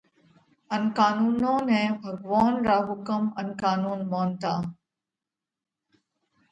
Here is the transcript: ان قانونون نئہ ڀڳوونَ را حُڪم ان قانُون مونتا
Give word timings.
ان 0.73 0.83
قانونون 0.97 1.59
نئہ 1.67 1.81
ڀڳوونَ 2.01 2.53
را 2.67 2.77
حُڪم 2.87 3.23
ان 3.39 3.47
قانُون 3.61 3.99
مونتا 4.11 4.53